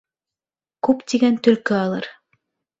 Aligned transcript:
Күп 0.87 1.05
тигән 1.13 1.39
төлкө 1.49 1.79
алыр 1.85 2.11